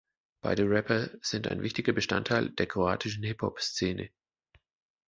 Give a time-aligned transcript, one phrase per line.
[0.41, 4.09] Beide Rapper sind ein wichtiger Bestandteil der kroatischen Hip Hop Szene.